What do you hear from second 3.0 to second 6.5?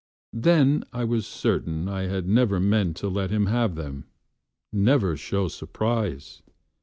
let him have them. Never show surprise!